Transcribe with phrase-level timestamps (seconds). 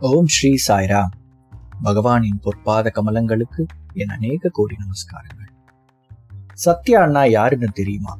[0.00, 1.12] ஓம் ஸ்ரீ சாய்ராம்.
[1.84, 5.48] பகவானின் பொற்பாத கமலங்களுக்கு என் அநேக கோடி நமஸ்காரங்கள்.
[6.52, 8.18] சத்யா அண்ணா யாருன்னு தெரியுமா?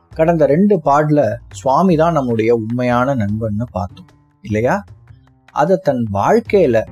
[0.09, 4.07] கடந்த ரெண்டு பாடல சுவாமி தான் நம்முடைய உண்மையான நண்பன்னு பார்த்தோம்.
[4.41, 4.83] இல்லையா?
[5.51, 6.83] அதை தன் வாழ்க்கையில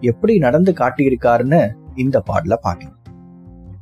[0.00, 2.98] எப்படி நடந்து காட்டியிருக்காருன்னு இந்த பாடல பார்க்கலாம்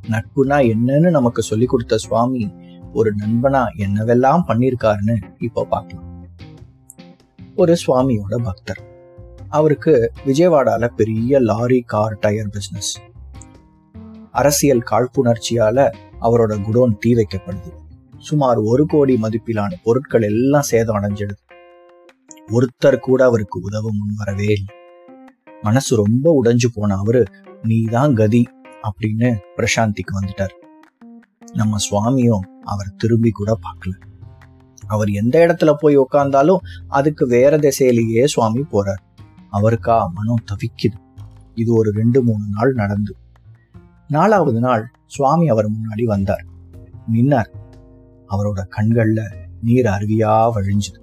[0.09, 2.53] நட்புனா என்னன்னு நமக்கு சொல்லி கொடுத்த சுவாமி
[2.95, 6.09] ஒரு நண்பனா என்னவெல்லாம் பண்ணியிருக்காருன்னு இப்போ பார்க்கலாம்.
[7.55, 8.81] ஒரு சுவாமியோட பக்தர்.
[9.49, 9.93] அவருக்கு
[10.25, 12.91] விஜயவாடால பெரிய லாரி கார் டயர் பிசினஸ்
[14.31, 15.79] அரசியல் காழ்ப்புணர்ச்சியால
[16.21, 17.71] அவரோட குடோன் தீ வைக்கப்படுது.
[18.17, 21.43] சுமார் ஒரு கோடி மதிப்பிலான பொருட்கள் எல்லாம் சேதம் அடைஞ்சிடுது
[22.51, 24.75] ஒருத்தர் கூட அவருக்கு உதவ முன் வரவே இல்லை.
[25.61, 27.23] மனசு ரொம்ப உடைஞ்சு போன அவரு
[27.63, 28.43] நீதான் கதி
[28.87, 30.55] அப்படின்னு பிரசாந்திக்கு வந்துட்டார்.
[31.55, 34.01] நம்ம சுவாமியும் அவர் திரும்பி கூட பார்க்கல.
[34.87, 39.03] அவர் எந்த இடத்துல போய் உட்கார்ந்தாலும் அதுக்கு வேற திசையிலேயே சுவாமி போறார்.
[39.51, 40.97] அவருக்கா மனம் தவிக்குது.
[41.53, 43.15] இது ஒரு ரெண்டு மூணு நாள் நடந்து.
[44.07, 46.45] நாலாவது நாள் சுவாமி அவர் முன்னாடி வந்தார்.
[47.13, 47.53] நின்னார்.
[48.29, 50.99] அவரோட கண்கள்ல நீர் அருவியா வழிஞ்சுது.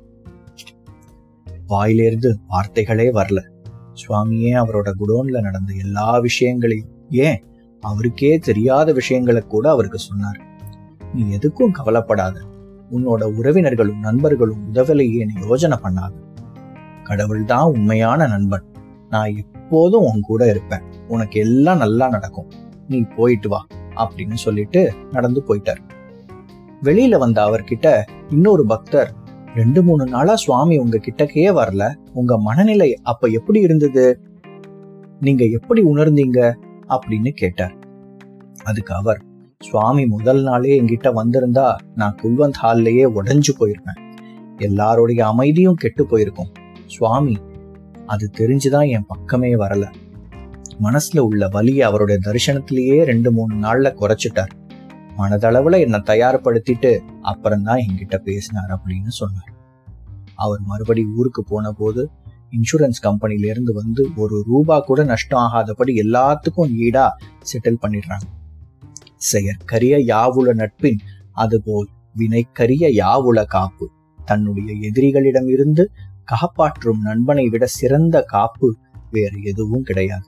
[1.67, 3.51] வாயிலிருந்து வார்த்தைகளே வரல.
[3.93, 7.45] சுவாமியே அவரோட குடோன்ல நடந்த எல்லா விஷயங்களையும் ஏன்
[7.83, 10.41] அவருக்கே தெரியாத விஷயங்களை கூட அவருக்கு சொன்னார்.
[11.15, 12.41] நீ எதுக்கும் கவலைப்படாத.
[12.91, 16.13] உன்னோட உறவினர்களும் நண்பர்களும் உதவலையே யோஜனை பண்ணாத.
[17.03, 18.63] கடவுள்தான் உண்மையான நண்பன்.
[19.11, 20.81] நான் எப்போதும் உன் கூட இருப்பேன்.
[21.09, 22.51] உனக்கு எல்லாம் நல்லா நடக்கும்.
[22.89, 23.67] நீ போயிட்டு வா
[23.97, 25.89] அப்படின்னு சொல்லிட்டு நடந்து போயிட்டார்.
[26.83, 29.15] வெளியில வந்த அவர்கிட்ட இன்னொரு பக்தர்
[29.55, 31.95] ரெண்டு மூணு நாளா சுவாமி உங்க கிட்டக்கே வரல.
[32.13, 34.21] உங்க மனநிலை அப்ப எப்படி இருந்தது?
[35.21, 36.55] நீங்க எப்படி உணர்ந்தீங்க?
[36.89, 37.75] அப்படின்னு கேட்டார்.
[38.65, 39.25] அதுக்கு அவர்
[39.59, 44.11] சுவாமி முதல் நாளே என்கிட்ட வந்திருந்தா நான் குல்வந்த் ஹால்லயே உடைஞ்சு போயிருப்பேன்.
[44.57, 46.53] எல்லாருடைய அமைதியும் கெட்டு போயிருக்கும்.
[46.87, 47.39] சுவாமி
[48.07, 49.93] அது தெரிஞ்சுதான் என் பக்கமே வரல.
[50.83, 54.49] மனசுல உள்ள வலியை அவருடைய தரிசனத்திலேயே ரெண்டு மூணு நாள்ல குறைச்சிட்டார்.
[55.19, 59.53] மனதளவுல என்னை தயார்படுத்திட்டு அப்புறம்தான் என்கிட்ட பேசினார் அப்படின்னு சொன்னார்.
[60.35, 62.11] அவர் மறுபடி ஊருக்கு போன போது
[62.57, 67.07] இன்சூரன்ஸ் கம்பெனில இருந்து வந்து ஒரு ரூபா கூட நஷ்டம் ஆகாதபடி எல்லாத்துக்கும் ஈடா
[67.51, 68.27] செட்டில் பண்ணிடுறாங்க.
[69.31, 71.01] செயற்கரிய யாவுல நட்பின்
[71.45, 73.87] அதுபோல் வினைக்கரிய யாவுல காப்பு.
[74.25, 75.85] தன்னுடைய எதிரிகளிடம் இருந்து
[76.33, 78.69] காப்பாற்றும் நண்பனை விட சிறந்த காப்பு
[79.11, 80.27] வேறு எதுவும் கிடையாது.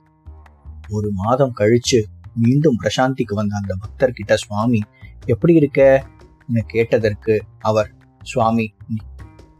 [0.88, 2.00] ஒரு மாதம் கழிச்சு
[2.44, 4.80] மீண்டும் பிரசாந்திக்கு வந்த அந்த பக்தர் கிட்ட சுவாமி
[5.32, 5.80] எப்படி இருக்க?
[6.72, 7.34] கேட்டதற்கு
[7.68, 7.91] அவர்
[8.22, 8.66] சுவாமி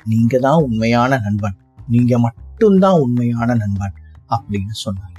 [0.04, 1.56] நீங்க தான் உண்மையான நண்பன்.
[1.88, 2.19] நீங்க
[2.54, 3.94] மட்டும்தான் உண்மையான நண்பன்
[4.34, 5.15] அப்படின்னு சொன்னார்.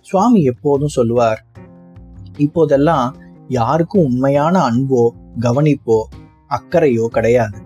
[0.00, 1.40] சுவாமி எப்போதும் சொல்லுவார்
[2.36, 3.06] இப்போதெல்லாம்
[3.48, 5.02] யாருக்கும் உண்மையான அன்போ
[5.40, 5.96] கவனிப்போ
[6.50, 7.58] அக்கறையோ கிடையாது.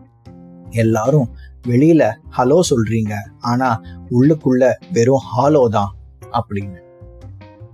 [0.83, 1.27] எல்லாரும்
[1.69, 2.03] வெளியில
[2.37, 3.71] ஹலோ சொல்றீங்க ஆனா
[4.11, 5.93] உள்ளுக்குள்ள வெறும் ஹாலோ தான்
[6.33, 6.81] அப்படின்னு.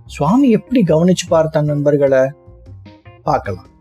[0.05, 2.23] சுவாமி எப்படி கவனிச்சு பார்த்த நண்பர்களை?
[3.23, 3.71] பார்க்கலாம்.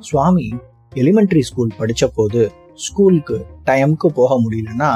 [0.00, 0.46] சுவாமி
[0.94, 2.42] எலிமெண்டரி ஸ்கூல் படிச்ச போது
[2.74, 3.36] ஸ்கூலுக்கு
[3.66, 4.92] டைமுக்கு போக முடியலன்னா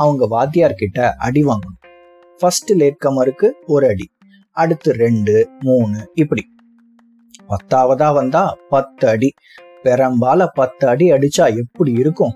[0.00, 1.78] அவங்க வாத்தியார் கிட்ட அடி வாங்கணும்.
[2.38, 4.08] ஃபர்ஸ்ட் லேட் கமருக்கு ஒரு அடி
[4.52, 6.44] அடுத்து ரெண்டு மூணு இப்படி.
[7.48, 9.32] பத்தாவதா வந்தா பத்து அடி
[9.84, 12.34] பெரம்பால பத்து அடி அடிச்சா எப்படி இருக்கும்?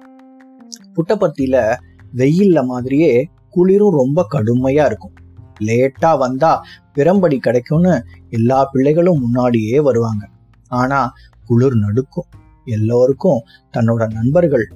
[0.94, 1.74] புட்டப்பத்தியில
[2.16, 5.12] வெயில்ல மாதிரியே குளிரும் ரொம்ப கடுமையா இருக்கும்.
[5.60, 10.28] லேட்டா வந்தா பிறம்படி கிடைக்கும்னு எல்லா பிள்ளைகளும் முன்னாடியே வருவாங்க.
[10.68, 11.12] ஆனா
[11.44, 12.26] குளிர் நடுக்கும்.
[12.64, 13.40] எல்லோருக்கும்
[13.76, 14.72] தன்னோட நண்பர்கள்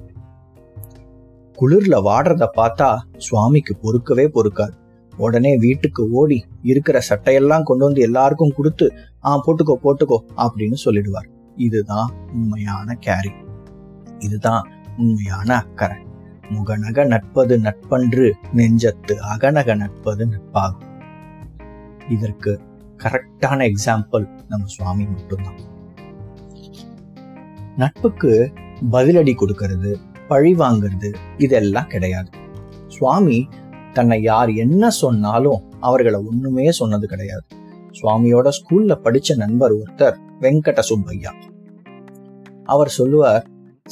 [1.59, 4.75] குளிர்ல வாடுறத பார்த்தா சுவாமிக்கு பொறுக்கவே பொறுக்காது.
[5.17, 8.85] உடனே வீட்டுக்கு ஓடி இருக்கிற சட்டையெல்லாம் கொண்டு வந்து எல்லாருக்கும் கொடுத்து
[9.25, 11.29] ஆ போட்டுக்கோ போட்டுக்கோ அப்படின்னு சொல்லிடுவார்.
[11.55, 13.33] இதுதான் உண்மையான கேரி
[14.19, 14.63] இதுதான்
[14.97, 15.97] உண்மையான அக்கறை.
[16.49, 20.87] முகநக நட்பது நட்பன்று நெஞ்சத்து அகநக நட்பது நட்பாகும்.
[22.09, 22.51] இதற்கு
[23.03, 25.59] கரெக்டான எக்ஸாம்பிள் நம்ம சுவாமி மட்டும்தான்.
[27.77, 28.31] நட்புக்கு
[28.91, 29.91] பதிலடி கொடுக்கறது
[30.29, 32.29] பழி வாங்கிறது இதெல்லாம் கிடையாது.
[32.87, 33.47] சுவாமி
[33.93, 37.45] தன்னை யார் என்ன சொன்னாலும் அவர்களை ஒண்ணுமே சொன்னது கிடையாது.
[38.01, 41.31] சுவாமியோட ஸ்கூல்ல படிச்ச நண்பர் ஒருத்தர் வெங்கட சுப்பையா.
[42.63, 43.45] அவர் சொல்லுவார்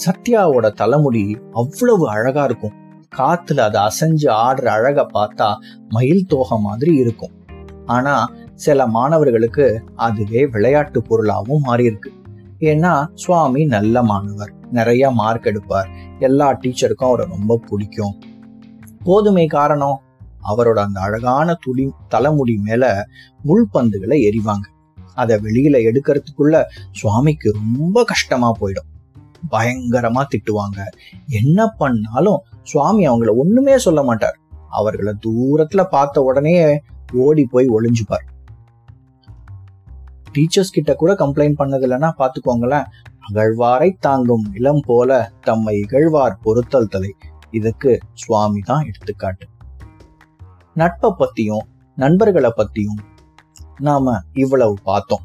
[0.06, 2.76] சத்யாவோட தலைமுடி அவ்வளவு அழகா இருக்கும்.
[3.18, 5.50] காத்துல அதை அசைஞ்சு ஆடுற அழக பார்த்தா
[5.90, 7.36] மயில் தோகை மாதிரி இருக்கும்.
[7.86, 8.16] ஆனா
[8.56, 12.12] சில மாணவர்களுக்கு அதுவே விளையாட்டு பொருளாவும் மாறி இருக்கு
[12.60, 14.54] ஏன்னா சுவாமி நல்ல மாணவர்.
[14.72, 15.90] நிறைய மார்க் எடுப்பார்.
[16.20, 18.16] எல்லா டீச்சருக்கும் அவரை ரொம்ப பிடிக்கும்.
[19.04, 20.02] போதுமை காரணம்
[20.48, 23.08] அவரோட அந்த அழகான துளி தலைமுடி மேல
[23.46, 24.70] முள்பந்துகளை எரிவாங்க
[25.14, 28.90] அதை வெளியில எடுக்கிறதுக்குள்ள சுவாமிக்கு ரொம்ப கஷ்டமா போயிடும்.
[29.52, 30.80] பயங்கரமா திட்டுவாங்க.
[31.28, 34.40] என்ன பண்ணாலும் சுவாமி அவங்கள ஒண்ணுமே சொல்ல மாட்டார்.
[34.70, 36.82] அவர்களை தூரத்துல பார்த்த உடனே
[37.14, 38.26] ஓடி போய் ஒளிஞ்சுப்பார்.
[40.34, 42.86] டீச்சர்ஸ் கிட்ட கூட கம்ப்ளைண்ட் பண்ணது இல்லைன்னா பாத்துக்கோங்களேன்
[43.34, 47.16] அகழ்வாரை தாங்கும் இளம் போல தம்மை இகழ்வார் பொருத்தல் தலை.
[47.52, 49.48] இதுக்கு சுவாமி தான் எடுத்துக்காட்டு.
[50.74, 51.62] நட்பை பத்தியும்
[51.96, 53.04] நண்பர்களை பத்தியும்
[53.80, 55.20] நாம இவ்வளவு பார்த்தோம்.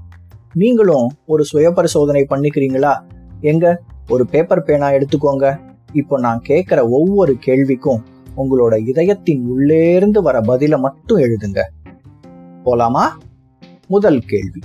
[0.53, 3.03] நீங்களும் ஒரு சுய பரிசோதனை பண்ணிக்கிறீங்களா?
[3.41, 3.83] எங்க?
[4.09, 5.61] ஒரு பேப்பர் பேனா எடுத்துக்கோங்க.
[5.93, 8.03] இப்போ நான் கேட்கிற ஒவ்வொரு கேள்விக்கும்
[8.37, 11.61] உங்களோட இதயத்தின் உள்ளேருந்து வர பதில மட்டும் எழுதுங்க.
[12.65, 13.03] போலாமா?
[13.89, 14.61] முதல் கேள்வி.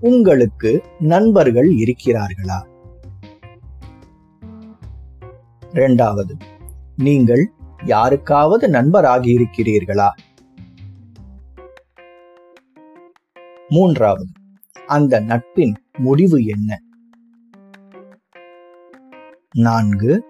[0.00, 2.66] உங்களுக்கு நண்பர்கள் இருக்கிறார்களா?
[5.72, 6.36] இரண்டாவது
[6.96, 7.52] நீங்கள்
[7.84, 10.08] யாருக்காவது நண்பராகி இருக்கிறீர்களா?
[13.68, 14.30] மூன்றாவது
[14.86, 16.80] அந்த நட்பின் முடிவு என்ன?
[19.52, 20.24] நான்கு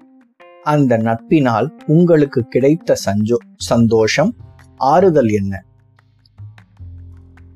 [0.62, 4.35] அந்த நட்பினால் உங்களுக்கு கிடைத்த சஞ்சோ சந்தோஷம்
[4.77, 5.65] ஆறுதல் என்ன?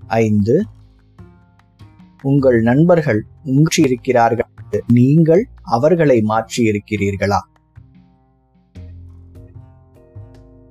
[0.06, 0.64] ஐந்து
[2.22, 3.98] உங்கள் நண்பர்கள் உங்கி
[4.86, 7.38] நீங்கள் அவர்களை மாற்றியிருக்கிறீர்களா?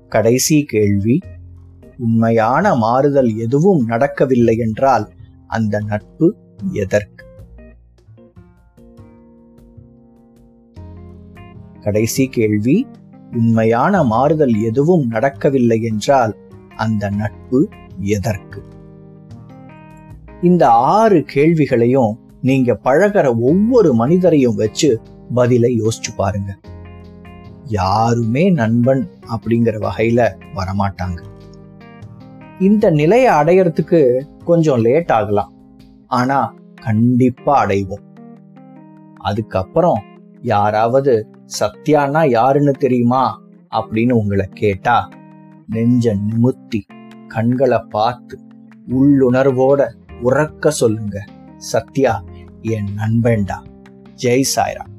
[0.09, 1.19] கடைசி கேள்வி
[1.97, 5.13] உண்மையான மாறுதல் எதுவும் நடக்கவில்லை என்றால்
[5.47, 6.35] அந்த நட்பு
[6.71, 7.25] எதற்கு?
[11.81, 12.87] கடைசி கேள்வி
[13.31, 16.37] உண்மையான மாறுதல் எதுவும் நடக்கவில்லை என்றால்
[16.75, 17.69] அந்த நட்பு
[17.99, 18.63] எதற்கு?
[20.41, 25.01] இந்த ஆறு கேள்விகளையும் நீங்க பழகிற ஒவ்வொரு மனிதரையும் வச்சு
[25.33, 26.57] பதிலை யோசிச்சு பாருங்க.
[27.63, 31.23] யாருமே நண்பன் அப்படிங்கிற வகையில வரமாட்டாங்க.
[32.59, 35.53] இந்த நிலையை அடையறதுக்கு கொஞ்சம் லேட் ஆகலாம்.
[36.07, 38.07] ஆனா கண்டிப்பா அடைவோம்.
[39.15, 40.03] அதுக்கப்புறம்
[40.41, 41.27] யாராவது
[41.59, 45.09] சத்யானா யாருன்னு தெரியுமா அப்படின்னு உங்களை கேட்டா
[45.67, 46.81] நெஞ்ச நிமுத்தி
[47.27, 48.39] கண்களை பார்த்து
[48.87, 51.25] உள்ளுணர்வோட உறக்க சொல்லுங்க.
[51.57, 52.23] சத்யா
[52.61, 53.65] என் நண்பன்டா.
[54.15, 54.98] ஜெய் சாய்ராம்.